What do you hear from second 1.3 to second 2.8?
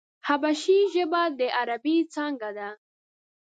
د عربي څانگه ده.